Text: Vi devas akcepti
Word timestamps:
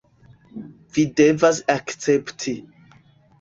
Vi 0.95 1.03
devas 1.21 1.59
akcepti 1.75 2.55